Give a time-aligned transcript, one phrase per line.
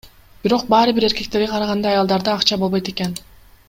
[0.45, 3.19] Бирок баары бир эркектерге караганда аялдарда акча болбойт экен.